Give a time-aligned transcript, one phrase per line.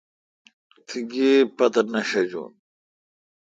[0.85, 2.51] تی گیب پتہ نہ ݭاجون۔